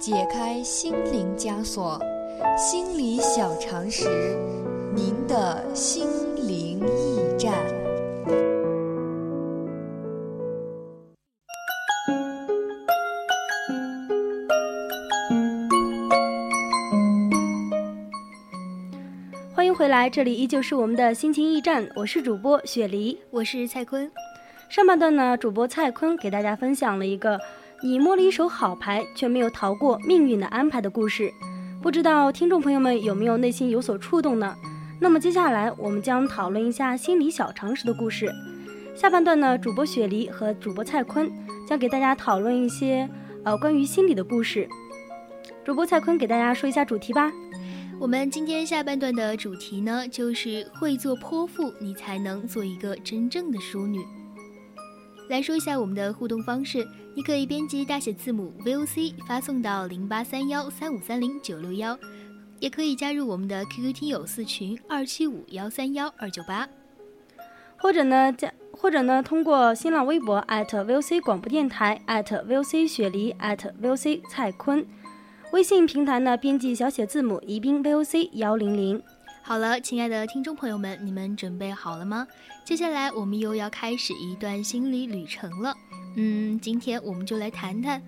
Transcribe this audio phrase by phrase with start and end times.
[0.00, 2.00] 解开心灵枷锁，
[2.56, 4.08] 心理小常识，
[4.94, 7.52] 您的心灵驿站。
[19.54, 24.10] 欢迎回来，这里依旧是我们的心情驿站，我是主播雪梨，我是蔡坤。
[24.70, 27.38] 上半段呢，主播蔡坤给大家分享了一个。
[27.82, 31.32] 你摸了一手好牌，却没有逃过命运的安排的故事，
[31.80, 34.54] 不知道听众朋友们有没有内心有所触动呢？
[34.98, 38.30] 那么接下来我们将讨论一下心理小常识的故事。
[38.94, 41.32] 下半段呢，主播雪梨和主播蔡坤
[41.66, 43.08] 将给大家讨论一些
[43.44, 44.68] 呃关于心理的故事。
[45.64, 47.32] 主播蔡坤给大家说一下主题吧。
[47.98, 54.04] 我们今天下半段的主题呢，就是会做泼妇，你才能做一个真正的淑女。
[55.30, 61.96] 来说一下我们的互动方式，你可以编辑大写字母 VOC 发送到零八三幺三五三零九六幺，
[62.58, 66.68] 也可以加入我们的 QQ 听友四群二七五幺三幺二九八，
[67.76, 74.84] 或者呢加或者呢通过新浪微博 @VOC 广播电台 @VOC 雪梨 @VOC 蔡坤，
[75.52, 79.00] 微信平台呢编辑小写字母宜宾 VOC 幺零零。
[79.42, 82.24] 好了，亲爱的听众朋友们，你们准备好了吗？
[82.64, 85.74] 接下来我们又要开始一段心理旅程了。
[86.16, 88.00] 嗯，今天我们就来谈谈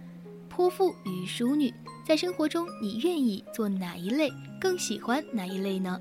[0.48, 1.74] 泼妇与淑女，
[2.06, 6.00] 在生活中你愿意做哪一类，更喜欢哪一类呢？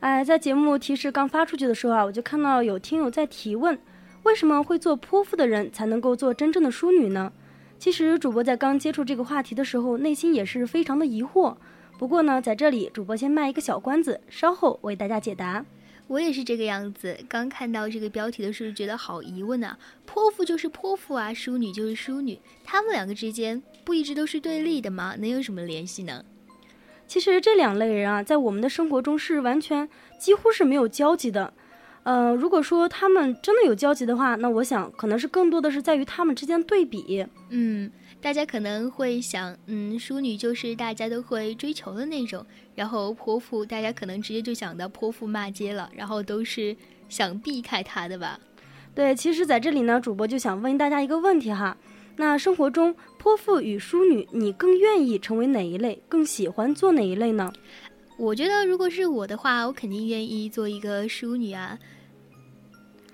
[0.00, 3.78] 哎，在节目提示刚发出去的时候啊，我就看到有听友在提问。
[4.22, 7.32] 为什么会做泼妇的人才能够做真正的淑女呢？
[7.78, 11.56] 其实主播在刚接触这个话题的时候，内心也是非常的疑惑。
[11.98, 15.64] 不过呢，在这里主播先卖一个小关子，稍后为大家解答。
[16.08, 19.78] 我也是这个样子，刚看到这个标题的时候觉得好疑问啊！
[20.04, 25.14] 泼妇就是泼妇啊，淑女就是淑女，他们两个之间不一直都是对立的吗？
[25.18, 26.24] 能有什么联系呢？
[27.06, 29.88] 其实这两类人啊，在我们的生活中是完全
[30.18, 31.54] 几乎是没有交集的。
[32.04, 37.24] 呃，如果说他们真的有交集的话，那我想可能是更多的是在于他们之间对比。
[37.50, 37.90] 嗯，
[38.20, 46.76] 大家可能会想，嗯，淑女就是大家都会追求的那种，然后泼妇，大家可能直接就想到泼妇骂街了，然后都是
[47.08, 48.38] 想避开她的吧？
[48.94, 51.76] 对，其实在这里呢，主播就想问大家一个问题哈，
[52.16, 56.02] 那生活中泼妇与淑女，你更愿意成为哪一类？
[56.08, 57.52] 更喜欢做哪一类呢？
[58.22, 61.76] 我觉得，如果是我的话，我肯定愿意做一个淑女啊。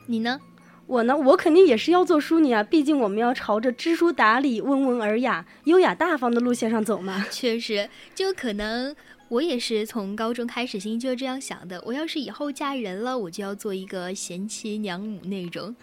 [0.04, 0.38] 你呢？
[0.86, 1.16] 我呢？
[1.16, 2.62] 我肯定也是要做淑女啊！
[2.62, 7.24] 毕竟我们要朝着知书达理、温文尔雅、优雅大方的路线上走嘛。
[7.32, 8.94] 确实，就可能
[9.30, 11.82] 我也是从高中开始心就这样想的。
[11.86, 15.74] 我要是以后嫁人了，我就要做一个贤妻良母那种。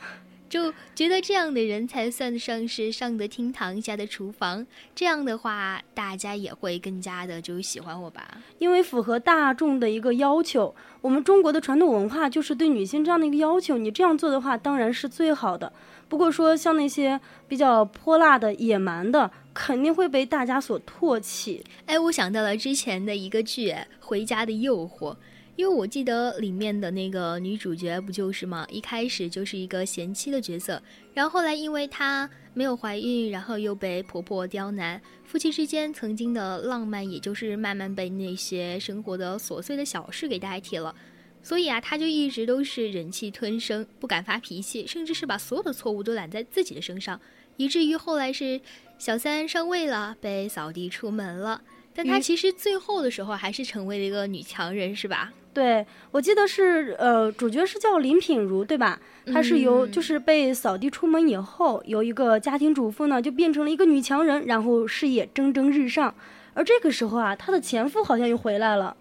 [0.48, 10.74] 就觉得这样的人才算得上是上得厅堂下得厨房，这样的话大家也会更加的就喜欢我吧，因为符合大众的一个要求。
[11.02, 15.72] 我们中国的传统文化就是对女性这样的一个要求，你这样做的话当然是最好的。
[16.08, 21.64] 不过说像那些比较泼辣的、野蛮的，肯定会被大家所唾弃。
[21.88, 25.14] 哎，我想到了之前的一个剧《回家的诱惑》。
[25.55, 28.67] 因为我记得里面的那个女主角不就是嘛？
[28.69, 30.81] 一开始就是一个贤妻的角色，
[31.13, 40.93] 然后后来因为她没有怀孕，然后又被婆婆刁难，夫妻之间曾经的浪漫也就是慢慢被那些生活的琐碎的小事给代替了，
[41.41, 47.19] 所以啊，她就一直都是忍气吞声，不敢发脾气，甚至是把所有的错误都揽在自己的身上，
[47.55, 48.59] 以至于后来是
[48.97, 51.61] 小三上位了，被扫地出门了。
[51.93, 55.31] 但她其实最后的时候还是成为了一个女强人，是吧？
[55.55, 58.99] 对，我记得是呃，主角是叫林品如，对吧？
[59.31, 66.13] 她是由就是被扫地出门以后，由一个家庭主妇呢，就变成了一个女强人，然后事业蒸蒸日上。
[66.53, 68.97] 而这个时候啊，她的前夫好像又回来了。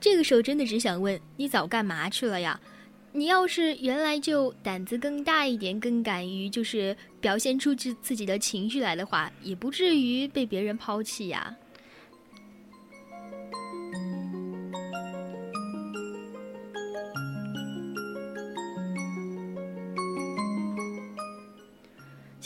[0.00, 2.60] 这个时候真的只想问你早干嘛去了呀？
[3.10, 11.56] 你要是原来就胆子更大一点，更敢于就是表现出自自己的情绪来的话，也不至于被别人抛弃呀。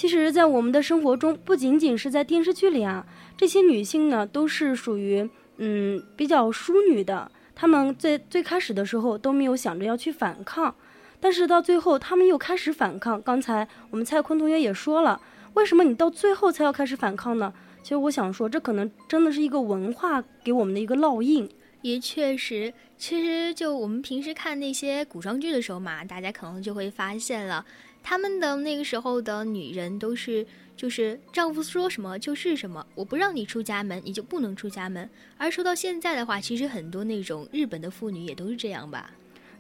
[0.03, 3.07] 其实，在我们的生活中，不仅仅是在电视剧里啊，
[3.37, 7.31] 这些女性呢，都是属于嗯比较淑女的。
[7.55, 10.75] 她们在最开始的时候都没有想着要去反抗，
[11.21, 13.23] 但是到最后，她们又开始反抗。
[13.23, 15.21] 刚才我们蔡坤同学也说了，
[15.55, 17.55] 为什么你到最后才要开始反抗呢？
[17.85, 21.49] 其实我想说，这可能真的是一个文化给我们的一个烙印。
[21.83, 27.65] 也确实，其实就我们平时看那些古装剧的时候嘛，大家可能就会发现了。
[28.03, 30.47] 他们的那个时候的女人都是，
[30.77, 35.09] 就是丈夫说什么就是什么，我不让你出家门，你就不能出家门。
[35.39, 39.11] 而说到现在的话，其实很多那种日本的妇女也都是这样吧？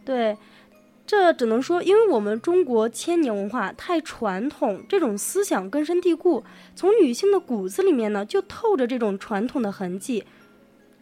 [0.05, 0.37] 对，
[1.07, 6.43] 这只能说，因为我们中国千年文化太传统，这种思想根深蒂固，
[6.75, 10.25] 从女性的骨子里面呢，就透着这种传统的痕迹。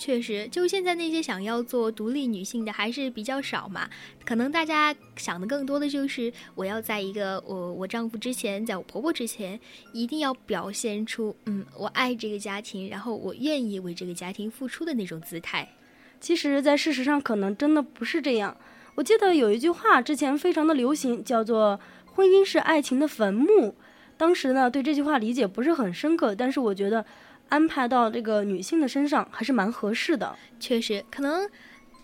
[0.01, 3.87] 确实，就现在那些想要做独立女性的还是比较少嘛。
[4.25, 9.61] 可能大家想的更多的就是，我要在一个我我丈夫之前，在我婆婆之前，
[9.93, 15.69] 一定要表现出嗯，我爱这个家庭，然后我愿意为这个家庭付出的那种姿态。
[16.19, 18.57] 其实，在事实上，可能真的不是这样。
[18.95, 21.79] 我记得有一句话之前非常的流行，叫做
[22.15, 23.77] “婚姻是爱情的坟墓”。
[24.17, 27.05] 当时呢，对这句话理解不是很深刻，但是我觉得。
[27.51, 31.47] 安排到这个女性的身上还是蛮合适的，确实可能，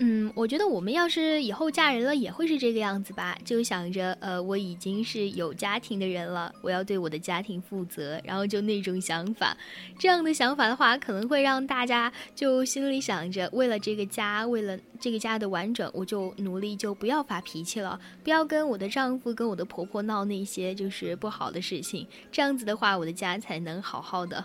[0.01, 9.57] 嗯，我觉得我们要是以后嫁人了也会是这个样子吧，就想着，呃，我已经是有家庭的人了，我要对我的家庭负责，然后就那种想法，
[9.99, 24.45] 这样的想法的话，可能会让大家就心里想着，为了这个家，为了这个家的完整，我就努力就不要发脾气了，不要跟我的丈夫跟我的婆婆闹那些就是不好的事情，这样子的话，我的家才能好好的。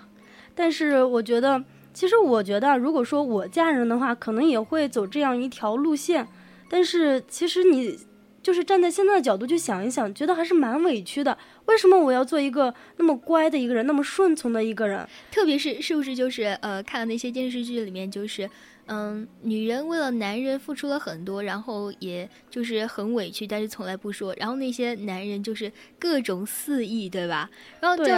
[0.56, 1.64] 但是我觉得，
[1.94, 6.28] 其实我觉得，如果说我嫁人的话，可能也会走这样一条路线。
[6.70, 8.00] 但是其实你
[8.42, 11.38] 就是站在现在的角度去想一想，觉得还是蛮委屈的。
[11.66, 15.06] 为什么我要做一个那么乖的一个人，那么顺从的一个人？
[15.32, 18.50] 特别是是不是就是呃，看了那些电视剧里面，就是
[18.88, 24.34] 嗯，女人为了男人付出了很多，然后也就是很委屈，但是从来不说。
[24.38, 27.50] 然后那些男人就是各种肆意，对吧？
[27.80, 28.12] 然后就。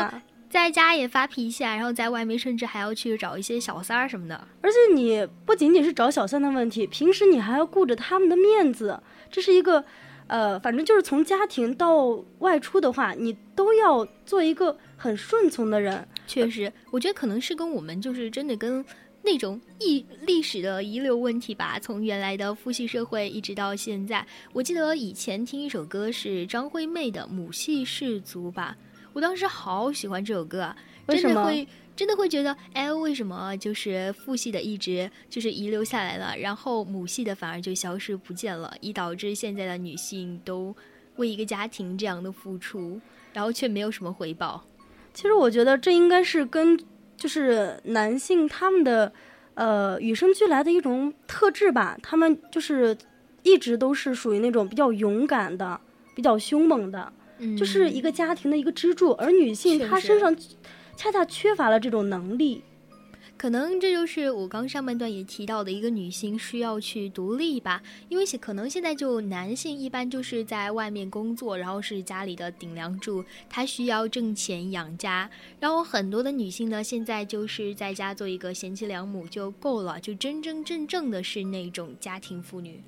[0.54, 4.48] 在家也发脾气啊，然后在外面甚至还要去找一些小三儿什么的。
[4.62, 9.02] 而且你不仅仅是找小三的问题，平时你还要顾着他们的面子，
[9.32, 9.84] 这是一个，
[10.28, 16.08] 呃，反正就是从家庭到外出的话，你都要做一个很顺从的人。
[16.28, 18.86] 确实，我觉得可能是跟我们就是真的跟
[19.24, 21.80] 那种遗历史的遗留问题吧。
[21.82, 24.24] 从原来的父系社会一直到现在，
[24.54, 28.78] 我记得以前听一首歌是张惠妹的《母系氏族》吧。
[29.14, 30.76] 我当时好喜欢这首歌啊，
[31.08, 40.76] 真的会真的会觉得，哎，为什么就是父系的一直就是遗留下来了，然后母系的反而就消失不见了，以导致现在的女性都
[41.18, 43.00] 为一个家庭这样的付出，
[43.34, 44.66] 然后却没有什么回报。
[45.14, 46.76] 其实我觉得这应该是跟
[47.16, 49.14] 就是男性他们的
[49.54, 52.98] 呃与生俱来的一种特质吧，他们就是
[53.44, 55.80] 一直都是属于那种比较勇敢的、
[56.16, 57.14] 比较凶猛的。
[57.58, 60.36] 就是一个家庭的一个支柱，而女性她身上
[60.96, 62.64] 恰恰缺乏了这种能力，
[63.36, 82.82] 可能这就是我刚上半段也提到的一个女性需要去独立吧，因为可能现在就男性一般就是在外面工作，然后是家里的顶梁柱，他需要挣钱养家，然后很多的女性呢现在就是在家做一个贤妻良母就够了，就真真正正的是那种家庭妇女。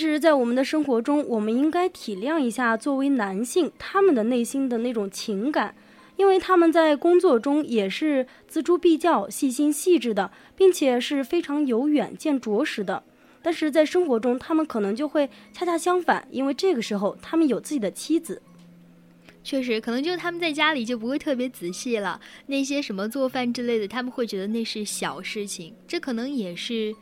[0.00, 5.74] 其实，在我们的生活中，我们应该体谅一下作为男性他们的内心的那种情感，
[6.16, 13.02] 因为他们在工作中也是锱铢必较、细心细致的，并且是非常有远见卓识的。
[13.42, 18.40] 但是在生活中，他们可能就会恰恰相反，因为这个时候他们有自己的妻子。
[19.44, 25.74] 确实，可能就他们在家里就不会特别仔细了，那些什么做饭之类的，他们会觉得那是小事情。
[25.86, 26.94] 这可能也是。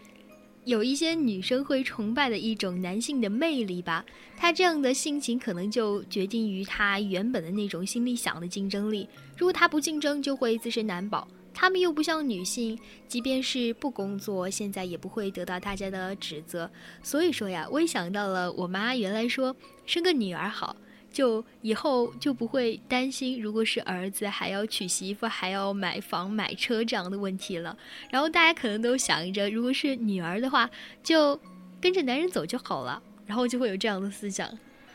[0.68, 4.04] 有一些女生会崇拜的一种男性的魅力吧。
[4.36, 9.08] 他这样的性情可能就决定于他原本的那种心里想的竞争力。
[9.38, 11.26] 如果他不竞争，就会自身难保。
[11.54, 16.70] 他们又不像女性，即便是不工作，现在也不会得到大家的指责。
[17.02, 19.56] 所以说呀，我也想到了我妈原来说
[19.86, 20.76] 生个女儿好。
[21.18, 27.76] 就以后就不会担心，如果是儿子还要娶媳妇，还要买房买车这样的问题了。
[28.08, 30.70] 然后大家可能都想着，如果是女儿的话，
[31.02, 31.36] 就
[31.80, 34.48] 跟着男人走就好了，然后就会有这样的思想。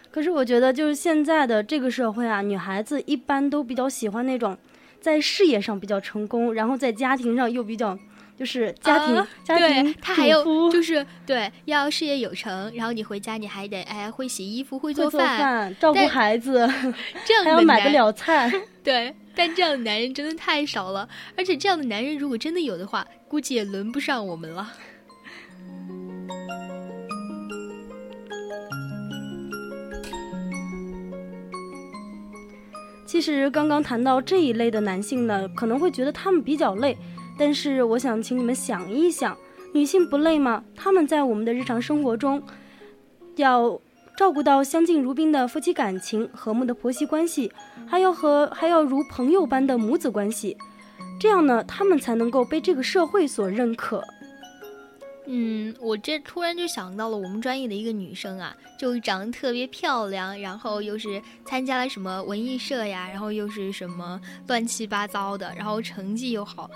[0.10, 4.58] 可是我觉得，就是现在的这个社会啊，女孩子一般都比较喜欢那种
[5.02, 8.00] 在事业上比较成功，然后在家庭上又比较。
[8.38, 16.68] 就是家庭，家庭，他还有就是对，要事业有成，然后你回家你还得哎会洗衣服，会做饭，照顾孩子，
[17.26, 18.52] 这样还要买得了菜。
[18.84, 24.74] 对，但这样的男人真的太少了，而且这样的男人如果真的有的话，估计也轮不上我们了。
[33.06, 36.98] 其实刚刚谈到这一类的男性呢，可能会觉得他们比较累。
[37.38, 39.38] 但是我想请你们想一想，
[39.74, 40.64] 女性不累吗？
[40.76, 42.42] 她们在我们的日常生活中，
[43.36, 43.80] 要
[44.16, 47.52] 照顾到相敬如宾的夫妻感情、和睦的婆媳关系，
[47.88, 50.56] 还要和还要如朋友般的母子关系，
[51.20, 54.04] 这样呢，她们才能够被这个社会所认可。
[55.26, 66.70] 嗯，我这突然就想到了我们专业的一个女生啊，就长得特别漂亮，然后又是参加了什么文艺社呀，然后又是什么乱七八糟的，然后成绩又好。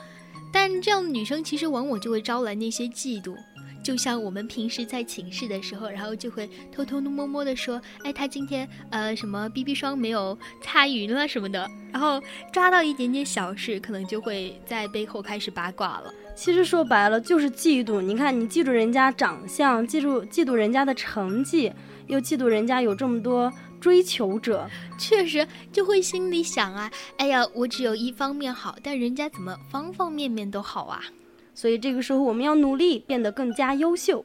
[0.51, 3.35] 但这样的女生其实往往就会招来那些嫉妒，
[3.83, 16.13] 就像我们平时在寝室的时候，然后就会偷偷摸摸的说，哎，她今天呃什么 BB 霜没有擦匀了什么的，然后抓到一点点小事，可能就会在背后开始八卦了。
[16.35, 17.99] 其实说白了就是嫉妒。
[17.99, 21.71] 你看，你记住人家长相，记住嫉妒人家的成绩，
[22.05, 23.51] 又嫉妒人家有这么多。
[23.79, 24.69] 追求者
[24.99, 31.01] 确实就会心里想啊，哎呀，我只有一方面好，但人家怎么方方面面都好啊？
[31.53, 34.23] 所以这个时候我们要努力变得更加优秀。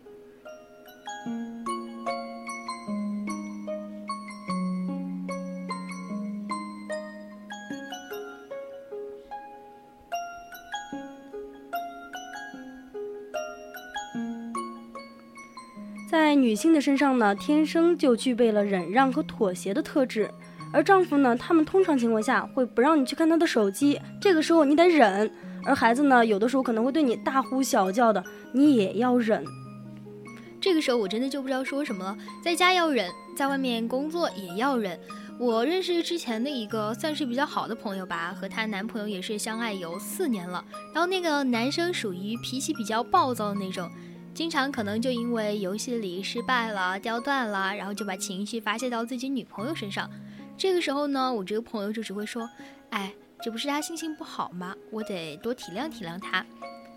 [16.13, 20.31] 在女性的身上呢，天生就具备了忍让和妥协的特质，
[20.71, 25.27] 而丈夫呢，他们通常情况下会不让你去看他的手机，这个时候你得忍；
[25.65, 29.43] 而孩子呢，有的时候可能会对你大呼小叫的，你也要忍。
[30.61, 32.15] 这个时候我真的就不知道说什么了，
[32.45, 35.01] 在家要忍，在外面工作也要忍。
[35.39, 43.91] 我认识之前的一个算是比较好的朋友吧，和她男朋友也是相爱有四年了，然后那个男生属于脾气比较暴躁的那种。
[44.35, 50.11] 经常可能就因为游戏里失败了、掉段了，然后就把情绪发泄到自己女朋友身上。
[50.57, 52.49] 这个时候呢，我这个朋友就只会说
[52.91, 53.13] ：“哎，
[53.43, 54.75] 这不是他心情不好吗？
[54.91, 56.45] 我得多体谅体谅他。”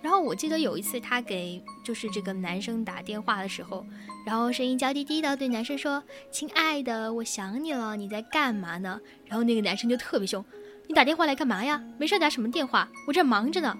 [0.01, 3.85] 然后我记得有一次他给就是这个男生打电话的时候，
[4.25, 6.01] 然后声音娇滴滴的对男生说
[6.31, 10.43] ：“亲爱的，我想你了，你在干嘛呢？”然后那个男生就特别凶
[10.87, 11.83] ：“你打电话来干嘛呀？
[11.97, 12.87] 没事打什么电话？
[13.07, 13.75] 我这忙着呢。”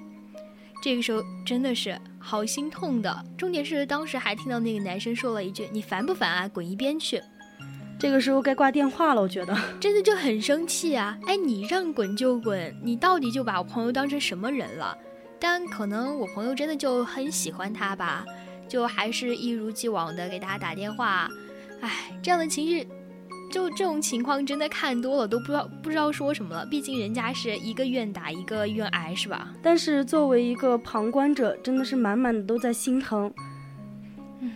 [0.85, 6.47] 这个时候真的是好心痛的，重点是当时还听到那个男生说了一句：“你烦不烦啊？
[6.47, 7.19] 滚一边去！”
[7.97, 11.17] 这个时候该挂电话了，我觉得 真的就很生气啊！
[11.25, 14.95] 哎，你让滚就滚，你到底就把我朋友当成什么人了？
[15.39, 18.23] 但可能我朋友真的就很喜欢他吧，
[18.69, 21.27] 就还是一如既往的给他打电话。
[21.81, 22.87] 哎，这样的情绪。
[23.51, 26.65] 就这种情况，真的看多了都不知道不知道说什么了。
[26.65, 29.53] 毕竟人家是一个愿打一个愿挨，是吧？
[29.61, 33.31] 但是作为一个旁观者，真的是满满的都在心疼。
[34.39, 34.51] 嗯，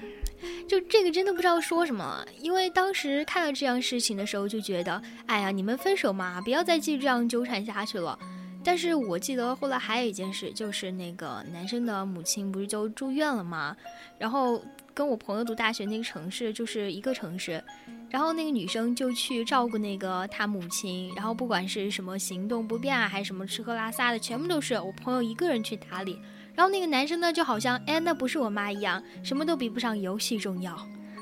[0.68, 2.26] 就这个真的不知道说什么了。
[2.42, 8.18] 因为当时看到这样事情的时候，就觉得，哎呀，你们分手嘛，不要再继续这样纠缠下去了。
[8.62, 13.76] 但是我记得后来还有一件事，就是那个男生的母亲不是就住院了吗？
[14.18, 14.62] 然后
[15.00, 17.64] 跟我朋友读大学那个城市就是一个城市。
[18.10, 26.20] 然后那个女生就去照顾那个她母亲，然后不管是什么行动不便啊，还是什么吃喝拉撒的，全部都是我朋友一个人去打理。
[26.54, 30.78] 然后那个男生呢，就好像哎，那不是我妈一样，什么都比不上游戏重要。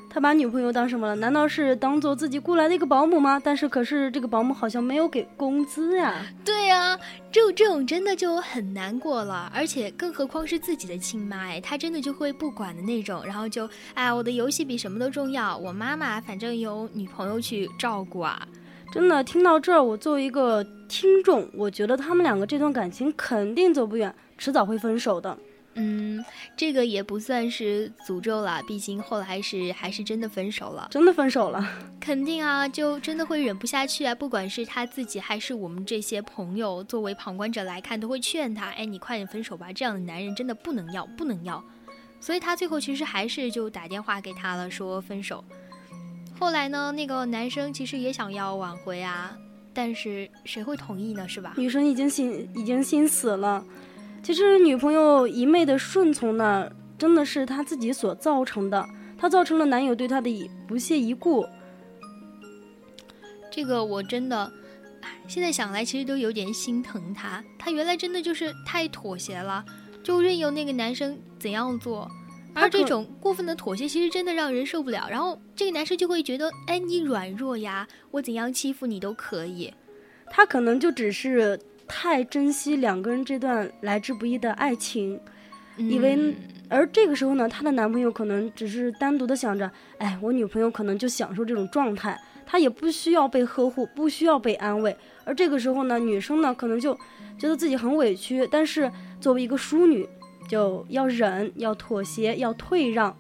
[0.10, 1.16] 他把女朋友当什么了？
[1.16, 3.40] 难道是当做自己雇来的一个保姆吗？
[3.44, 6.16] 但是可是这个保姆好像没有给工资呀。
[6.44, 6.98] 对呀，
[7.32, 18.48] 就这种真的就很难过了，而且更何况是自己的亲妈哎，她真的就会不管的那种，然后就哎，我的游戏比什么都重要，我妈妈反正有女朋友去照顾啊。
[18.92, 25.38] 真的听到这儿，我作为一个听众，我觉得他们两个这段感情肯定走不远，迟早会分手的。
[25.80, 31.64] 嗯，这个也不算是诅咒了，毕竟后来是还是真的分手了，真的分手了，
[32.02, 34.16] 肯定啊，就真的会忍不下去啊。
[34.16, 41.64] 不管是他自己还是我们这些朋友，作为旁观者来看，都会劝他，哎，你快点分手吧，这样的男人真的不能要，不能要。
[42.20, 45.46] 所以他最后其实还是就打电话给他了，说分手。
[46.40, 49.38] 后来呢，那个男生其实也想要挽回啊，
[49.74, 51.28] 但是谁会同意呢？
[51.28, 51.54] 是吧？
[51.56, 53.64] 女生已经心已经心死了。
[54.28, 58.86] 其实女朋友一昧的顺从呢，真的是她自己所造成的，
[59.18, 61.46] 她造成了男友对她的不屑一顾。
[63.50, 64.52] 这个我真的，
[65.30, 67.42] 现在想来其实都有点心疼她。
[67.58, 69.64] 她原来真的就是太妥协了，
[70.04, 72.12] 就任由那个男生怎样做，
[72.54, 75.08] 而这种过分的妥协其实真的让人受不了。
[75.10, 79.74] 然后这个男生就会觉得，哎，你软弱呀，我怎样欺负你都可以。
[80.30, 81.58] 他可能就只是。
[81.88, 85.20] 太珍惜两个人这段来之不易的爱情，
[85.78, 86.36] 以为，
[86.70, 94.96] 而这个时候呢，她的男朋友可能只是单独的想着，哎，我女朋友可能就享受这种状态，她也不需要被呵护，不需要被安慰。
[95.24, 96.94] 而这个时候呢，女生呢可能就
[97.38, 100.08] 觉得自己很委屈，但是作为一个淑女，
[100.50, 103.16] 就要忍，要妥协，要退让。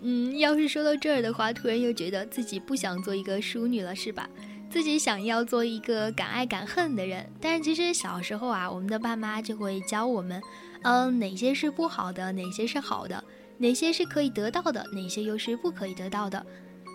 [0.00, 4.28] 嗯，要是说到这儿的话，突然又觉得自己不想做一个淑女了，是吧？
[4.70, 10.42] 自己想要做一个敢爱敢恨的人，但是其实小时候啊，我们的爸妈就会教我们，
[10.82, 13.24] 嗯，哪些是不好的，哪些是好的，
[13.56, 16.44] 哪些是可以得到的，哪些又是不可以得到的。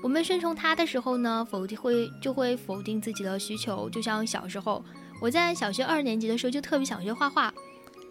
[0.04, 3.90] 我们顺从他的时候呢，否定会就会否定自己的需求。
[3.90, 4.84] 就像小时候，
[5.20, 7.52] 我在小学二年级的时候就特别想学画画，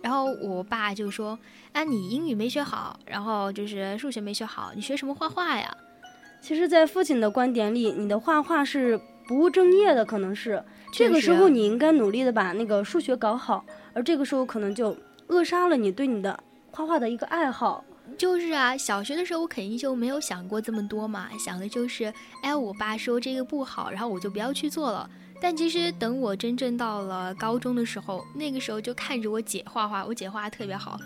[0.02, 1.38] 然后我爸就说
[1.73, 5.73] ：“啊，你英语没学好，然后就是数学没学好，你学什么画画呀？”
[6.42, 9.00] 其实，在父亲的观点里，你的画画是。
[9.26, 10.62] 不务正业的可能是
[10.92, 14.96] 这个时候，你应该努力的把那个数学搞好，而这个时候可能就
[15.28, 16.38] 扼杀了你对你的
[16.70, 17.84] 画画的一个爱好。
[18.18, 22.12] 就是啊，小学的时候我肯定就没有想过这么多嘛，想的就是，
[22.42, 25.08] 哎，我爸说这个不好，然后我就不要去做了。
[25.40, 30.98] 但其实等我真正到了高中的时候，那个时候就看着我姐画画，我姐画的特别好，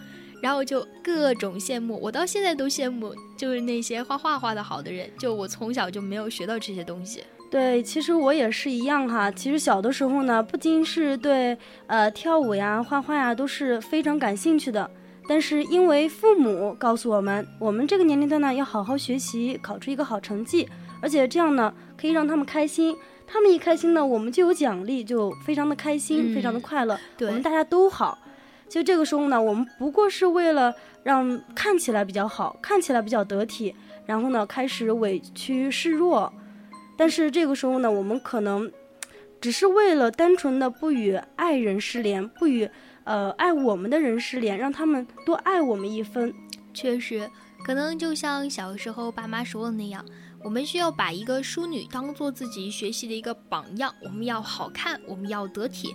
[0.43, 1.99] 然后就各种羡慕。
[2.03, 7.23] 我到现在都羡慕，就是那些画画画的好的人，就我从小就没有学到这些东西。
[7.49, 9.31] 对，其实我也是一样哈。
[9.31, 11.57] 其实小的时候呢，不仅是对
[11.87, 14.91] 呃跳舞呀、画画呀都是非常感兴趣的，
[15.29, 20.69] 但是因为父母告诉我们，我们这个年龄段呢要好好学习，考出一个好成绩，
[21.01, 22.95] 而且这样呢可以让他们开心。
[23.29, 26.99] 他们一开心呢，我们就有奖励，就非常的开心，非常的快乐。
[27.21, 28.19] 我们大家都好。
[28.69, 36.33] 其实这个时候呢，我们不过是为了让看起来比较好，看起来比较得体，然后呢开始委屈示弱。
[36.97, 38.73] 但是这个时候呢，我们可能
[39.41, 42.69] 只是为了单纯的不与爱人失联，不与
[43.05, 46.33] 呃爱我们的人失联，让他们多爱我们一分。
[46.73, 47.31] 确实，
[47.65, 50.05] 可能就像小时候爸妈说的那样，
[50.43, 55.95] 我们需要把一个淑女当做自己学习的一个榜样，我们要好看，我们要得体，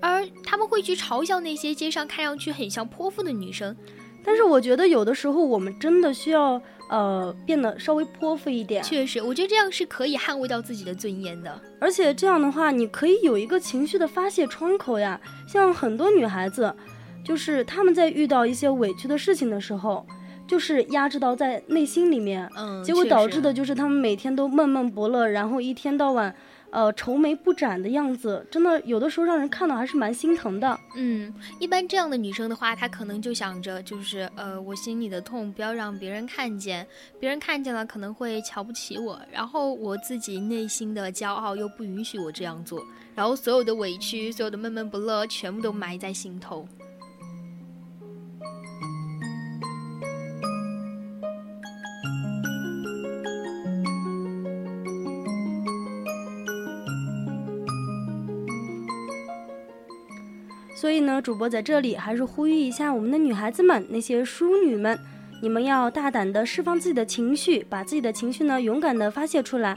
[0.00, 3.76] 而他们会去嘲笑那些街上看上去很像泼妇的女生。
[4.24, 6.62] 但是我觉得有的时候我们真的需要。
[6.88, 11.60] 呃，变得稍微泼妇一点，确实，我觉得这样是可以捍卫到自己的尊严的。
[11.80, 15.20] 而且这样的话，你可以有一个情绪的发泄窗口呀。
[15.48, 16.74] 像很多女孩子，
[17.24, 20.06] 就是她们在遇到一些委屈的事情的时候，
[20.46, 26.34] 就是压制到在内心里面，嗯，结果导致的就是他们每天都闷闷不乐，然后一天到晚。
[26.72, 30.78] 呃，愁眉不展的样子，真的有的时候让人看到还是蛮心疼的。
[30.96, 36.86] 嗯，一般这样的女生的话，她可能就想着，就是呃，我心里的痛不要让别人看见，
[37.18, 46.68] 别人看见了可能会瞧不起我，然后我自己内心的骄傲又不允许我这样做，然后所有的委屈，所有的闷闷不乐，全部都埋在心头。
[60.86, 64.96] 所以呢，主播在这里还是呼吁一下我们的女孩子们，那些淑女们，
[65.42, 69.74] 你们要大胆的释放自己的情绪，把自己的情绪呢勇敢的发泄出来。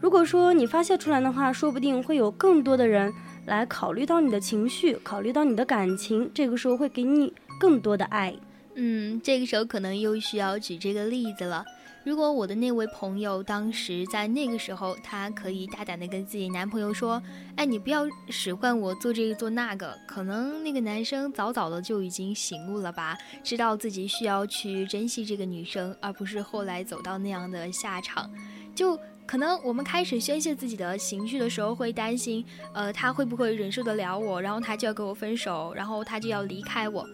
[0.00, 3.12] 如果说你发泄出来的话，说不定会有更多的人
[3.46, 8.32] 来考虑到你的情绪，考虑到你的感情，这个时候会给你更多的爱。
[8.76, 11.64] 嗯，这个时候可能又需要举这个例子了。
[12.04, 17.20] 如果我的那位朋友当时在那个时候，他可以大胆的跟自己男朋友说
[17.56, 28.30] ：“哎，你不要使唤我做这个做那个。”可能那个男生早早的就已经醒悟了吧，知道自己需要去珍惜这个女生，而不是后来走到那样的下场。
[28.74, 37.08] 就可能我们开始宣泄自己的情绪的时候，会担心，呃，他会不会忍受得了我，然后他就要跟我分手，然后他就要离开我。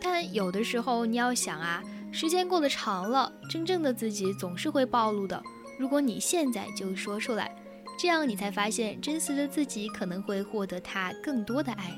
[0.00, 1.80] 但有的时候你要想啊，
[2.12, 5.42] 时间过得长了，真正的自己总是会暴露的。
[5.78, 7.50] 如果你现在就说出来，
[7.98, 11.90] 这样你才发现真实的自己可能会获得他更多的爱。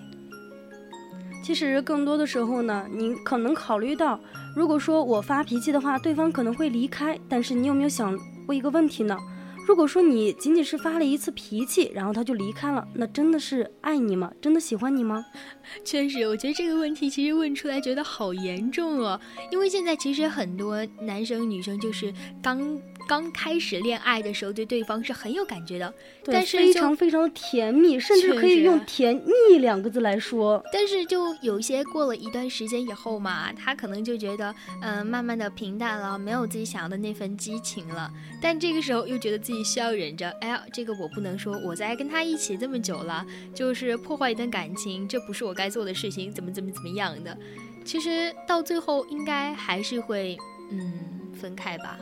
[1.43, 4.19] 其实更多的时候呢，你可能考虑到，
[4.55, 7.19] 如果说我发脾气的话，对方可能会离开。
[7.29, 9.19] 但是你有没有想过一个问题呢？
[9.67, 14.31] 如果说你仅仅是发了一次脾气，然后他就离开了，那真的是爱你吗？
[14.41, 15.25] 真的喜欢你吗？
[15.85, 19.19] 确实，我觉得这个问题其实问出来觉得好严重哦。
[19.51, 25.93] 因为现在其实很多男生女生就是刚刚开始恋爱的时候，对对方是很有感觉的，
[26.25, 30.63] 但是非常非常的甜蜜，甚至可以用甜蜜两个字来说。
[30.73, 38.09] 但是就有些过了一段时间以后嘛，他可能就觉得，嗯，慢慢的平淡了，没有自己想要的那份激情了。
[38.41, 39.65] 但这个时候又觉得自己。
[39.65, 41.59] 需要忍着，哎呀，这个我不能说。
[41.65, 47.35] 我在跟他一起这么久了，就是破坏一段感情，这不是我该做的事情，怎么怎么怎么样的。
[47.83, 50.37] 其实到最后应该还是会，
[50.71, 51.99] 嗯，分开吧。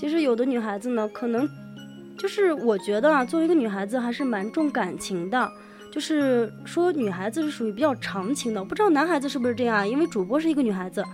[0.00, 1.46] 其实有的女孩子呢，可能
[2.16, 5.52] 就是我觉得啊，作为一个女孩子还是蛮重感情的，
[5.92, 8.64] 就是说女孩子是属于比较长情的。
[8.64, 9.86] 不知道男孩子是不是这样？
[9.86, 11.04] 因为主播是一个女孩子。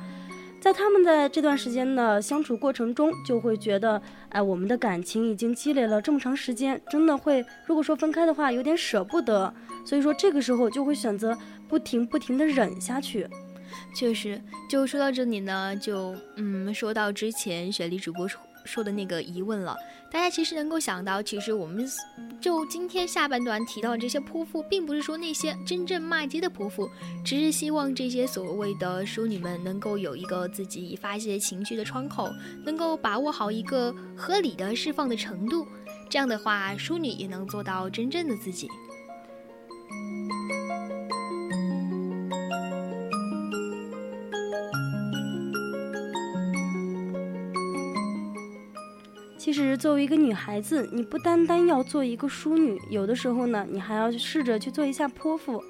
[0.61, 9.53] 在他们在这段时间的相处过程中，就会觉得，哎，我们的感情已经积累了这么长时间，真的会，如果说分开的话，有点舍不得，
[9.85, 13.27] 所以说这个时候就会选择不停不停的忍下去。
[13.97, 18.29] 确实，就说到这里呢，就嗯，说到之前雪莉主播
[18.67, 18.87] 说。
[18.87, 19.77] 的那个疑问了，
[20.13, 21.85] 大家其实能够想到，其实我们
[22.41, 26.89] 就今天下半段提到的这些泼妇，并不是说那些真正骂街的泼妇，
[27.25, 32.31] 只是希望这些所谓的淑女们能够有一个自己发泄情绪的窗口，
[32.65, 35.67] 能够把握好一个合理的释放的程度，
[36.09, 38.69] 这样的话，淑女也能做到真正的自己。
[49.77, 55.63] 作为一个女孩子，你不单单要做一个淑女，有的时候呢，你还要试着去做一下泼妇。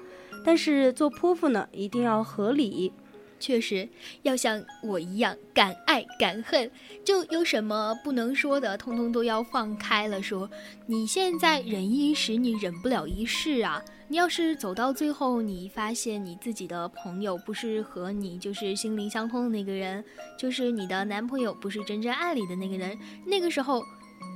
[0.45, 2.93] 但是做泼妇呢，一定要合理。
[3.39, 3.87] 确实，
[4.23, 6.71] 要像我一样敢爱敢恨，
[7.05, 10.49] 就有什么不能说的，通通都要放开了说。
[10.87, 13.79] 你现在忍一时，你忍不了一世啊！
[14.07, 20.03] 你要是走到最后，你发现你自己的朋友不是和你就是心灵相通的那个人，
[20.39, 23.83] 就是你的男朋友不是真正爱你的那个人，那个时候，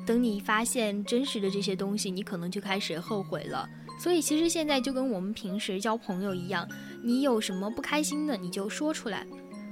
[0.05, 3.69] 等你发现真实的这些东西，你可能就开始后悔了。
[3.99, 6.67] 所以，其实现在就跟我们平时交朋友一样，
[7.03, 9.25] 你有什么不开心的，你就说出来。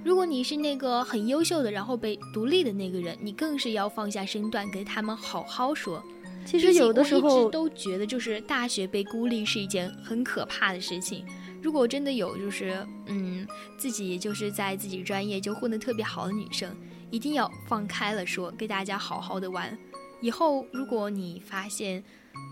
[0.04, 6.02] 如果你是那个很优秀的，然后被独立的那个人，你更是要放下身段，跟他们好好说。
[6.46, 11.26] 其实有的时候都觉得，就是大学被孤立是一件很可怕的事情。
[11.62, 13.46] 如果真的有，就是嗯，
[13.78, 16.74] 自己就是在自己专业就混得特别好的女生，
[17.12, 19.78] 一定要放开了说，跟大家好好的玩。
[20.22, 22.04] 以后如果你发现，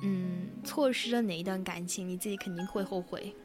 [0.03, 3.35] 嗯，错失了哪一段感情，你自己肯定会后悔。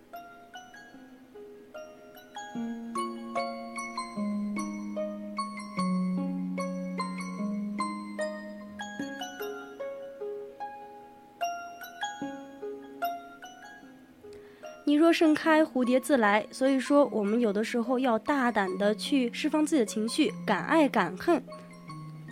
[14.92, 16.46] 你若盛开，蝴蝶自来。
[16.50, 21.42] 所以说，我们有的时候要大胆的去释放自己的情绪，敢爱敢恨。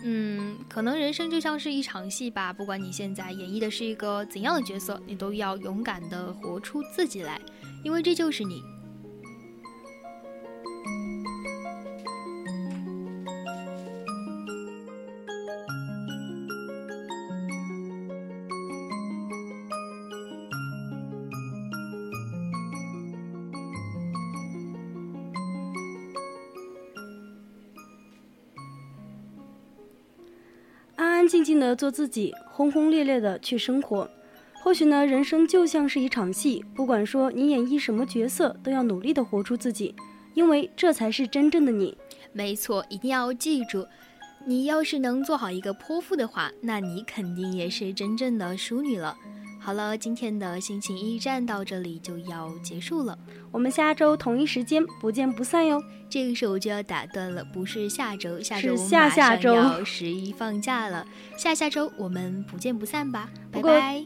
[0.03, 7.41] 嗯，可能人生就像是一场戏吧，不管你现在演绎的是一个怎样的角色，你都要勇敢的活出自己来，
[7.83, 8.61] 因为这就是你。
[31.21, 34.09] 安静静的做自己，轰轰烈烈的去生活。
[34.63, 39.93] 或许呢，人生就像是一场戏，不管说你演绎什么角色，都要努力的活出自己，
[40.33, 41.95] 因为这才是真正的你。
[42.33, 43.85] 没错，一定要记住，
[44.47, 49.15] 你要是能做好一个泼妇的话，那你肯定也是真正的淑女了。
[49.63, 53.15] 好了，今天的心情驿站到这里就要结束了，
[53.51, 55.81] 我们下周同一时间不见不散哟。
[56.09, 61.05] 这个时候就要打断了，不是下周，下周下下周要十一放假了，
[61.37, 64.03] 下下周我们不见不散吧，拜拜。